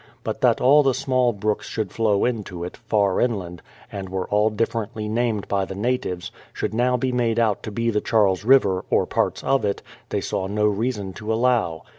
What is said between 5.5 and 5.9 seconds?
the